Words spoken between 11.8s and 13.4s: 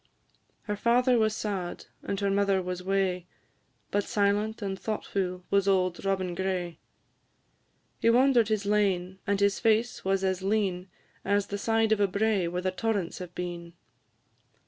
of a brae where the torrents have